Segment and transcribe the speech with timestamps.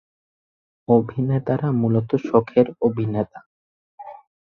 [0.87, 3.39] অভিনেতারা মূলত শখের অভিনেতা।